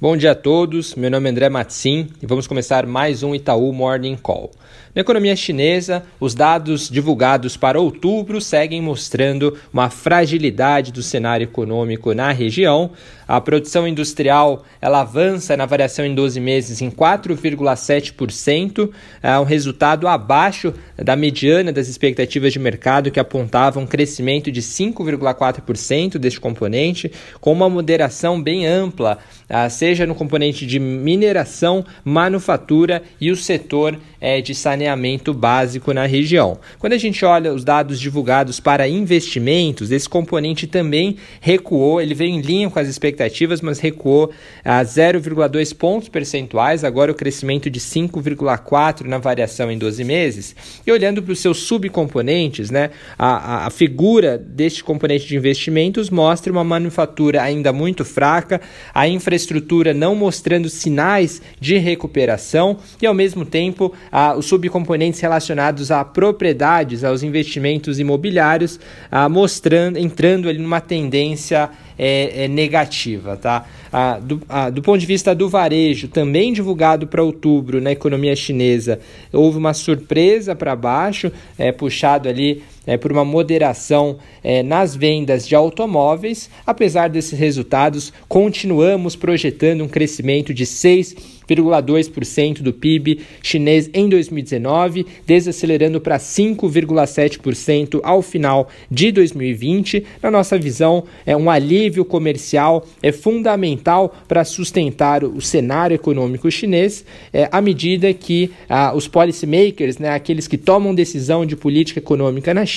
Bom 0.00 0.16
dia 0.16 0.32
a 0.32 0.34
todos, 0.34 0.96
meu 0.96 1.08
nome 1.08 1.28
é 1.28 1.30
André 1.30 1.48
Matsin 1.48 2.08
e 2.20 2.26
vamos 2.26 2.48
começar 2.48 2.84
mais 2.84 3.22
um 3.22 3.32
Itaú 3.32 3.72
Morning 3.72 4.16
Call. 4.16 4.50
Na 4.94 5.00
economia 5.00 5.34
chinesa, 5.34 6.04
os 6.20 6.36
dados 6.36 6.88
divulgados 6.88 7.56
para 7.56 7.80
outubro 7.80 8.40
seguem 8.40 8.80
mostrando 8.80 9.58
uma 9.72 9.90
fragilidade 9.90 10.92
do 10.92 11.02
cenário 11.02 11.42
econômico 11.42 12.14
na 12.14 12.30
região. 12.30 12.92
A 13.26 13.40
produção 13.40 13.88
industrial 13.88 14.64
ela 14.80 15.00
avança 15.00 15.56
na 15.56 15.66
variação 15.66 16.06
em 16.06 16.14
12 16.14 16.38
meses 16.38 16.80
em 16.80 16.92
4,7%, 16.92 18.90
é 19.20 19.36
um 19.36 19.44
resultado 19.44 20.06
abaixo 20.06 20.72
da 20.96 21.16
mediana 21.16 21.72
das 21.72 21.88
expectativas 21.88 22.52
de 22.52 22.60
mercado 22.60 23.10
que 23.10 23.18
apontavam 23.18 23.82
um 23.82 23.86
crescimento 23.86 24.52
de 24.52 24.62
5,4% 24.62 26.18
deste 26.18 26.38
componente, 26.38 27.10
com 27.40 27.50
uma 27.50 27.68
moderação 27.68 28.40
bem 28.40 28.64
ampla, 28.64 29.18
ah, 29.48 29.68
seja 29.68 30.06
no 30.06 30.14
componente 30.14 30.66
de 30.66 30.78
mineração, 30.78 31.84
manufatura 32.04 33.02
e 33.20 33.32
o 33.32 33.36
setor 33.36 33.98
é, 34.20 34.40
de 34.40 34.54
saneamento 34.54 34.83
básico 35.32 35.92
na 35.92 36.06
região. 36.06 36.58
Quando 36.78 36.92
a 36.92 36.98
gente 36.98 37.24
olha 37.24 37.52
os 37.52 37.64
dados 37.64 38.00
divulgados 38.00 38.60
para 38.60 38.88
investimentos, 38.88 39.90
esse 39.90 40.08
componente 40.08 40.66
também 40.66 41.16
recuou, 41.40 42.00
ele 42.00 42.14
veio 42.14 42.30
em 42.30 42.40
linha 42.40 42.70
com 42.70 42.78
as 42.78 42.88
expectativas, 42.88 43.60
mas 43.60 43.78
recuou 43.78 44.30
a 44.64 44.82
0,2 44.82 45.74
pontos 45.76 46.08
percentuais, 46.08 46.84
agora 46.84 47.12
o 47.12 47.14
crescimento 47.14 47.70
de 47.70 47.80
5,4 47.80 49.06
na 49.06 49.18
variação 49.18 49.70
em 49.70 49.78
12 49.78 50.04
meses. 50.04 50.56
E 50.86 50.92
olhando 50.92 51.22
para 51.22 51.32
os 51.32 51.38
seus 51.38 51.58
subcomponentes, 51.58 52.70
né, 52.70 52.90
a, 53.18 53.26
a, 53.26 53.66
a 53.66 53.70
figura 53.70 54.38
deste 54.38 54.82
componente 54.82 55.26
de 55.26 55.36
investimentos 55.36 56.10
mostra 56.10 56.52
uma 56.52 56.64
manufatura 56.64 57.42
ainda 57.42 57.72
muito 57.72 58.04
fraca, 58.04 58.60
a 58.94 59.08
infraestrutura 59.08 59.94
não 59.94 60.14
mostrando 60.14 60.68
sinais 60.68 61.40
de 61.60 61.78
recuperação 61.78 62.78
e, 63.00 63.06
ao 63.06 63.14
mesmo 63.14 63.44
tempo, 63.44 63.92
ah, 64.10 64.34
os 64.36 64.46
subcomponentes 64.74 65.20
relacionados 65.20 65.90
a 65.92 66.04
propriedades, 66.04 67.04
aos 67.04 67.22
investimentos 67.22 68.00
imobiliários, 68.00 68.80
ah, 69.10 69.28
mostrando, 69.28 69.98
entrando 69.98 70.48
ali 70.48 70.58
numa 70.58 70.80
tendência 70.80 71.70
é, 71.96 72.44
é 72.44 72.48
negativa. 72.48 73.36
Tá? 73.36 73.64
Ah, 73.92 74.18
do, 74.20 74.42
ah, 74.48 74.70
do 74.70 74.82
ponto 74.82 74.98
de 74.98 75.06
vista 75.06 75.32
do 75.34 75.48
varejo, 75.48 76.08
também 76.08 76.52
divulgado 76.52 77.06
para 77.06 77.22
outubro 77.22 77.80
na 77.80 77.92
economia 77.92 78.34
chinesa, 78.34 78.98
houve 79.32 79.58
uma 79.58 79.72
surpresa 79.72 80.56
para 80.56 80.74
baixo, 80.74 81.30
é, 81.56 81.70
puxado 81.70 82.28
ali 82.28 82.62
é, 82.86 82.96
por 82.96 83.12
uma 83.12 83.24
moderação 83.24 84.18
é, 84.42 84.62
nas 84.62 84.94
vendas 84.94 85.46
de 85.46 85.54
automóveis. 85.54 86.50
Apesar 86.66 87.08
desses 87.08 87.38
resultados, 87.38 88.12
continuamos 88.28 89.16
projetando 89.16 89.82
um 89.82 89.88
crescimento 89.88 90.52
de 90.52 90.64
6,2% 90.64 92.62
do 92.62 92.72
PIB 92.72 93.20
chinês 93.42 93.90
em 93.92 94.08
2019, 94.08 95.06
desacelerando 95.26 96.00
para 96.00 96.18
5,7% 96.18 98.00
ao 98.02 98.22
final 98.22 98.68
de 98.90 99.12
2020. 99.12 100.04
Na 100.22 100.30
nossa 100.30 100.58
visão, 100.58 101.04
é 101.26 101.36
um 101.36 101.50
alívio 101.50 102.04
comercial 102.04 102.86
é 103.02 103.12
fundamental 103.12 104.14
para 104.28 104.44
sustentar 104.44 105.24
o 105.24 105.40
cenário 105.40 105.94
econômico 105.94 106.50
chinês, 106.50 107.04
é, 107.32 107.48
à 107.50 107.60
medida 107.60 108.12
que 108.12 108.50
ah, 108.68 108.92
os 108.94 109.08
policymakers, 109.08 109.98
né, 109.98 110.10
aqueles 110.10 110.46
que 110.46 110.56
tomam 110.56 110.94
decisão 110.94 111.44
de 111.44 111.56
política 111.56 111.98
econômica 112.00 112.52
na 112.52 112.64
China, 112.64 112.73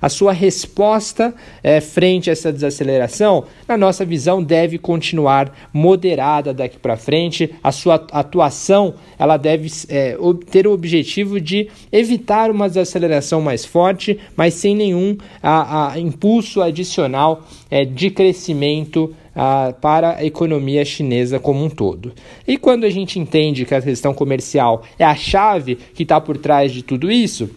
a 0.00 0.08
sua 0.08 0.32
resposta 0.32 1.34
é, 1.62 1.80
frente 1.80 2.30
a 2.30 2.32
essa 2.32 2.52
desaceleração, 2.52 3.44
na 3.66 3.76
nossa 3.76 4.04
visão, 4.04 4.42
deve 4.42 4.78
continuar 4.78 5.52
moderada 5.72 6.52
daqui 6.52 6.78
para 6.78 6.96
frente. 6.96 7.50
A 7.62 7.72
sua 7.72 7.94
atuação 8.12 8.94
ela 9.18 9.36
deve 9.36 9.70
é, 9.88 10.16
ter 10.50 10.66
o 10.66 10.72
objetivo 10.72 11.40
de 11.40 11.68
evitar 11.90 12.50
uma 12.50 12.68
desaceleração 12.68 13.40
mais 13.40 13.64
forte, 13.64 14.18
mas 14.36 14.54
sem 14.54 14.74
nenhum 14.74 15.16
a, 15.42 15.92
a 15.92 15.98
impulso 15.98 16.60
adicional 16.60 17.42
é, 17.70 17.84
de 17.84 18.10
crescimento 18.10 19.14
ah, 19.34 19.74
para 19.80 20.16
a 20.16 20.24
economia 20.24 20.84
chinesa 20.84 21.38
como 21.38 21.64
um 21.64 21.70
todo. 21.70 22.12
E 22.46 22.58
quando 22.58 22.84
a 22.84 22.90
gente 22.90 23.18
entende 23.18 23.64
que 23.64 23.74
a 23.74 23.80
questão 23.80 24.12
comercial 24.12 24.82
é 24.98 25.04
a 25.04 25.14
chave 25.14 25.76
que 25.76 26.02
está 26.02 26.20
por 26.20 26.36
trás 26.36 26.70
de 26.70 26.82
tudo 26.82 27.10
isso, 27.10 27.48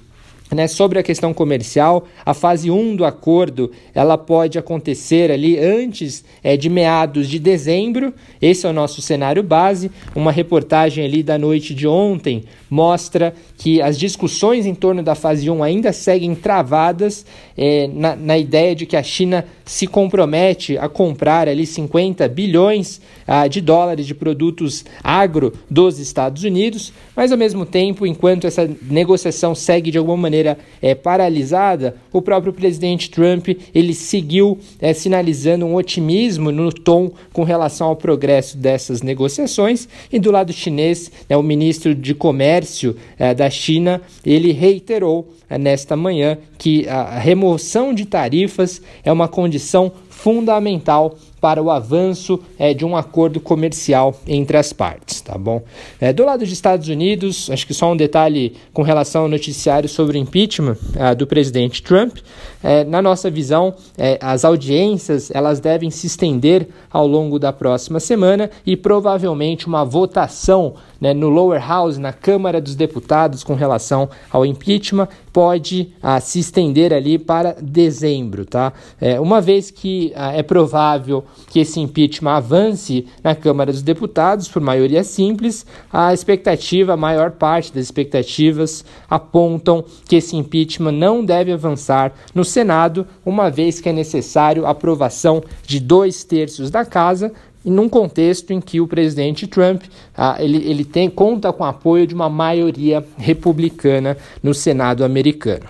né, 0.55 0.67
sobre 0.67 0.97
a 0.97 1.03
questão 1.03 1.33
comercial, 1.33 2.05
a 2.25 2.33
fase 2.33 2.71
1 2.71 2.95
do 2.95 3.05
acordo 3.05 3.71
ela 3.93 4.17
pode 4.17 4.57
acontecer 4.57 5.29
ali 5.29 5.59
antes 5.59 6.23
é, 6.41 6.55
de 6.55 6.69
meados 6.69 7.27
de 7.27 7.37
dezembro. 7.37 8.13
Esse 8.41 8.65
é 8.65 8.69
o 8.69 8.73
nosso 8.73 9.01
cenário 9.01 9.43
base. 9.43 9.91
Uma 10.15 10.31
reportagem 10.31 11.03
ali 11.03 11.21
da 11.21 11.37
noite 11.37 11.75
de 11.75 11.85
ontem 11.85 12.45
mostra 12.69 13.35
que 13.57 13.81
as 13.81 13.99
discussões 13.99 14.65
em 14.65 14.73
torno 14.73 15.03
da 15.03 15.13
fase 15.13 15.49
1 15.49 15.61
ainda 15.61 15.91
seguem 15.91 16.33
travadas 16.33 17.25
é, 17.57 17.87
na, 17.87 18.15
na, 18.15 18.37
ideia 18.37 18.75
de 18.75 18.85
que 18.85 18.95
a 18.95 19.03
China 19.03 19.45
se 19.65 19.87
compromete 19.87 20.77
a 20.77 20.87
comprar 20.87 21.49
ali 21.49 21.65
50 21.65 22.27
bilhões 22.27 23.01
ah, 23.27 23.47
de 23.47 23.59
dólares 23.59 24.05
de 24.05 24.13
produtos 24.13 24.85
agro 25.03 25.51
dos 25.69 25.99
Estados 25.99 26.43
Unidos, 26.43 26.93
mas 27.15 27.31
ao 27.31 27.37
mesmo 27.37 27.65
tempo, 27.65 28.05
enquanto 28.05 28.45
essa 28.45 28.69
negociação 28.83 29.55
segue 29.55 29.89
de 29.89 29.97
alguma 29.97 30.17
maneira 30.17 30.57
é, 30.81 30.93
paralisada, 30.93 31.95
o 32.13 32.21
próprio 32.21 32.53
presidente 32.53 33.09
Trump 33.09 33.49
ele 33.73 33.93
seguiu 33.93 34.59
é, 34.79 34.93
sinalizando 34.93 35.65
um 35.65 35.75
otimismo 35.75 36.51
no 36.51 36.71
tom 36.71 37.11
com 37.33 37.43
relação 37.43 37.87
ao 37.87 37.95
progresso 37.95 38.57
dessas 38.57 39.01
negociações. 39.01 39.87
E 40.11 40.19
do 40.19 40.31
lado 40.31 40.53
chinês, 40.53 41.11
né, 41.27 41.35
o 41.35 41.43
ministro 41.43 41.95
de 41.95 42.13
Comércio 42.13 42.95
é, 43.17 43.33
da 43.33 43.49
China 43.49 44.01
ele 44.23 44.51
reiterou 44.51 45.27
nesta 45.49 45.95
manhã 45.95 46.37
que 46.57 46.87
a 46.87 47.17
remoção 47.17 47.93
de 47.93 48.05
tarifas 48.05 48.81
é 49.03 49.11
uma 49.11 49.27
condição 49.27 49.91
fundamental 50.15 51.15
para 51.45 51.61
o 51.61 51.69
avanço 51.69 52.39
é, 52.57 52.73
de 52.73 52.83
um 52.83 52.97
acordo 52.97 53.39
comercial 53.39 54.19
entre 54.25 54.57
as 54.57 54.73
partes, 54.73 55.21
tá 55.21 55.37
bom? 55.37 55.61
É, 56.01 56.11
do 56.11 56.25
lado 56.25 56.39
dos 56.39 56.51
Estados 56.51 56.87
Unidos, 56.87 57.51
acho 57.51 57.67
que 57.67 57.73
só 57.73 57.91
um 57.91 57.95
detalhe 57.95 58.55
com 58.73 58.81
relação 58.81 59.23
ao 59.23 59.27
noticiário 59.27 59.87
sobre 59.87 60.17
o 60.17 60.19
impeachment 60.19 60.75
é, 60.95 61.13
do 61.13 61.27
presidente 61.27 61.83
Trump. 61.83 62.17
É, 62.63 62.83
na 62.83 62.99
nossa 62.99 63.29
visão, 63.29 63.75
é, 63.95 64.17
as 64.19 64.43
audiências 64.43 65.29
elas 65.29 65.59
devem 65.59 65.91
se 65.91 66.07
estender 66.07 66.67
ao 66.89 67.05
longo 67.05 67.37
da 67.37 67.53
próxima 67.53 67.99
semana 67.99 68.49
e 68.65 68.75
provavelmente 68.75 69.67
uma 69.67 69.85
votação 69.85 70.73
né, 70.99 71.13
no 71.13 71.29
lower 71.29 71.61
house, 71.63 71.99
na 71.99 72.11
Câmara 72.11 72.59
dos 72.59 72.73
Deputados, 72.75 73.43
com 73.43 73.53
relação 73.53 74.09
ao 74.31 74.45
impeachment, 74.45 75.07
pode 75.31 75.89
ah, 76.01 76.19
se 76.19 76.39
estender 76.39 76.93
ali 76.93 77.19
para 77.19 77.55
dezembro, 77.61 78.45
tá? 78.45 78.71
É, 78.99 79.19
uma 79.19 79.41
vez 79.41 79.69
que 79.69 80.04
ah, 80.15 80.33
é 80.33 80.43
provável 80.43 81.23
que 81.49 81.59
esse 81.59 81.79
impeachment 81.79 82.31
avance 82.31 83.07
na 83.23 83.33
Câmara 83.33 83.71
dos 83.71 83.81
Deputados 83.81 84.47
por 84.47 84.61
maioria 84.61 85.03
simples, 85.03 85.65
a 85.91 86.13
expectativa, 86.13 86.93
a 86.93 86.97
maior 86.97 87.31
parte 87.31 87.73
das 87.73 87.85
expectativas 87.85 88.83
apontam 89.09 89.83
que 90.07 90.17
esse 90.17 90.35
impeachment 90.35 90.91
não 90.91 91.23
deve 91.23 91.51
avançar 91.51 92.13
no 92.33 92.43
Senado, 92.43 93.07
uma 93.25 93.49
vez 93.49 93.79
que 93.79 93.89
é 93.89 93.93
necessário 93.93 94.65
a 94.65 94.71
aprovação 94.71 95.43
de 95.65 95.79
dois 95.79 96.23
terços 96.23 96.69
da 96.69 96.85
casa, 96.85 97.31
num 97.63 97.89
contexto 97.89 98.51
em 98.51 98.61
que 98.61 98.79
o 98.79 98.87
presidente 98.87 99.47
Trump 99.47 99.83
ah, 100.15 100.37
ele, 100.39 100.57
ele 100.57 100.85
tem, 100.85 101.09
conta 101.09 101.51
com 101.51 101.63
o 101.63 101.67
apoio 101.67 102.05
de 102.05 102.13
uma 102.13 102.29
maioria 102.29 103.03
republicana 103.17 104.15
no 104.43 104.53
Senado 104.53 105.03
americano. 105.03 105.65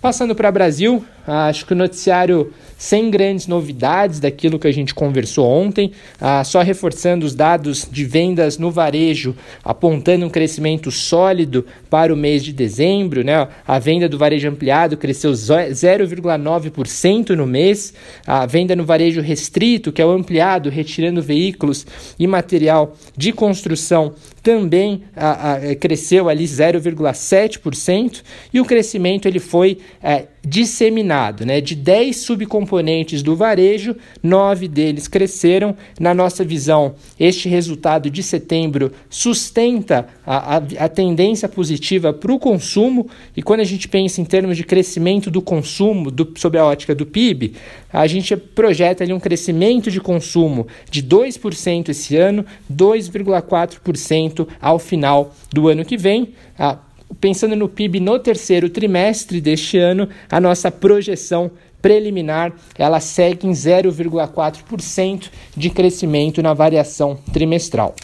Passando 0.00 0.34
para 0.34 0.50
o 0.50 0.52
Brasil, 0.52 1.04
acho 1.26 1.66
que 1.66 1.72
o 1.72 1.76
noticiário 1.76 2.52
sem 2.76 3.10
grandes 3.10 3.46
novidades 3.46 4.20
daquilo 4.20 4.58
que 4.58 4.66
a 4.66 4.72
gente 4.72 4.94
conversou 4.94 5.48
ontem, 5.48 5.92
ah, 6.20 6.44
só 6.44 6.60
reforçando 6.60 7.24
os 7.24 7.34
dados 7.34 7.88
de 7.90 8.04
vendas 8.04 8.58
no 8.58 8.70
varejo, 8.70 9.34
apontando 9.64 10.26
um 10.26 10.30
crescimento 10.30 10.90
sólido 10.90 11.64
para 11.88 12.12
o 12.12 12.16
mês 12.16 12.44
de 12.44 12.52
dezembro. 12.52 13.24
Né? 13.24 13.48
A 13.66 13.78
venda 13.78 14.06
do 14.08 14.18
varejo 14.18 14.48
ampliado 14.48 14.98
cresceu 14.98 15.32
0,9% 15.32 17.30
no 17.30 17.46
mês, 17.46 17.94
a 18.26 18.44
venda 18.44 18.76
no 18.76 18.84
varejo 18.84 19.22
restrito, 19.22 19.90
que 19.92 20.02
é 20.02 20.06
o 20.06 20.10
ampliado, 20.10 20.68
retirando 20.68 21.22
veículos 21.22 21.86
e 22.18 22.26
material 22.26 22.94
de 23.16 23.32
construção, 23.32 24.14
também 24.42 25.04
a, 25.16 25.54
a, 25.54 25.74
cresceu 25.76 26.28
ali 26.28 26.44
0,7% 26.44 28.22
e 28.52 28.60
o 28.60 28.64
crescimento 28.64 29.26
ele 29.26 29.38
foi 29.38 29.78
é, 30.02 30.26
disseminado, 30.44 31.46
né? 31.46 31.60
De 31.60 31.74
10 31.74 32.16
subcomponentes 32.16 33.22
do 33.22 33.34
varejo, 33.34 33.96
nove 34.22 34.68
deles 34.68 35.08
cresceram. 35.08 35.76
Na 35.98 36.12
nossa 36.12 36.44
visão, 36.44 36.94
este 37.18 37.48
resultado 37.48 38.10
de 38.10 38.22
setembro 38.22 38.92
sustenta 39.08 40.06
a, 40.26 40.56
a, 40.56 40.62
a 40.80 40.88
tendência 40.88 41.48
positiva 41.48 42.12
para 42.12 42.32
o 42.32 42.38
consumo, 42.38 43.08
e 43.36 43.42
quando 43.42 43.60
a 43.60 43.64
gente 43.64 43.88
pensa 43.88 44.20
em 44.20 44.24
termos 44.24 44.56
de 44.56 44.64
crescimento 44.64 45.30
do 45.30 45.40
consumo, 45.40 46.10
do, 46.10 46.32
sob 46.36 46.58
a 46.58 46.64
ótica 46.64 46.94
do 46.94 47.06
PIB, 47.06 47.54
a 47.92 48.06
gente 48.06 48.36
projeta 48.36 49.04
ali 49.04 49.12
um 49.12 49.20
crescimento 49.20 49.90
de 49.90 50.00
consumo 50.00 50.66
de 50.90 51.02
2% 51.02 51.88
esse 51.88 52.16
ano, 52.16 52.44
2,4% 52.72 54.46
ao 54.60 54.78
final 54.78 55.34
do 55.52 55.68
ano 55.68 55.84
que 55.84 55.96
vem. 55.96 56.34
A, 56.58 56.78
pensando 57.20 57.56
no 57.56 57.68
PIB 57.68 58.00
no 58.00 58.18
terceiro 58.18 58.68
trimestre 58.68 59.40
deste 59.40 59.78
ano, 59.78 60.08
a 60.30 60.40
nossa 60.40 60.70
projeção 60.70 61.50
preliminar 61.80 62.52
ela 62.78 62.98
segue 62.98 63.46
em 63.46 63.50
0,4% 63.50 65.30
de 65.54 65.68
crescimento 65.68 66.42
na 66.42 66.54
variação 66.54 67.18
trimestral. 67.32 67.94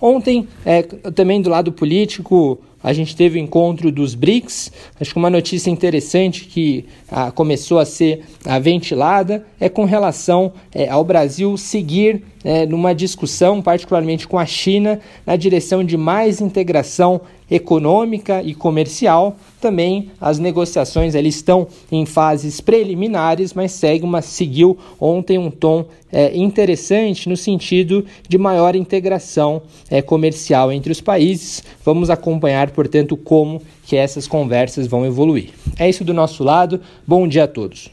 Ontem, 0.00 0.48
é, 0.66 0.82
também 0.82 1.40
do 1.40 1.48
lado 1.48 1.72
político, 1.72 2.60
a 2.84 2.92
gente 2.92 3.16
teve 3.16 3.38
o 3.38 3.42
encontro 3.42 3.90
dos 3.90 4.14
BRICS. 4.14 4.70
Acho 5.00 5.12
que 5.12 5.18
uma 5.18 5.30
notícia 5.30 5.70
interessante 5.70 6.44
que 6.44 6.84
ah, 7.10 7.30
começou 7.30 7.78
a 7.78 7.86
ser 7.86 8.24
ah, 8.44 8.58
ventilada 8.58 9.46
é 9.58 9.70
com 9.70 9.86
relação 9.86 10.52
é, 10.70 10.86
ao 10.86 11.02
Brasil 11.02 11.56
seguir 11.56 12.22
é, 12.44 12.66
numa 12.66 12.94
discussão, 12.94 13.62
particularmente 13.62 14.28
com 14.28 14.38
a 14.38 14.44
China, 14.44 15.00
na 15.24 15.34
direção 15.34 15.82
de 15.82 15.96
mais 15.96 16.42
integração 16.42 17.22
econômica 17.50 18.42
e 18.42 18.54
comercial. 18.54 19.36
Também 19.60 20.10
as 20.20 20.38
negociações 20.38 21.14
ali 21.14 21.28
estão 21.28 21.66
em 21.90 22.04
fases 22.04 22.60
preliminares, 22.60 23.54
mas 23.54 23.72
segue 23.72 24.04
uma, 24.04 24.20
seguiu 24.20 24.76
ontem 25.00 25.38
um 25.38 25.50
tom 25.50 25.86
é, 26.12 26.36
interessante 26.36 27.28
no 27.28 27.36
sentido 27.36 28.04
de 28.28 28.38
maior 28.38 28.76
integração 28.76 29.62
é, 29.90 30.02
comercial 30.02 30.70
entre 30.70 30.92
os 30.92 31.00
países. 31.00 31.62
Vamos 31.84 32.10
acompanhar, 32.10 32.70
portanto, 32.74 33.16
como 33.16 33.62
que 33.86 33.96
essas 33.96 34.26
conversas 34.26 34.86
vão 34.86 35.06
evoluir. 35.06 35.50
É 35.78 35.88
isso 35.88 36.04
do 36.04 36.12
nosso 36.12 36.44
lado. 36.44 36.80
Bom 37.06 37.26
dia 37.26 37.44
a 37.44 37.48
todos. 37.48 37.90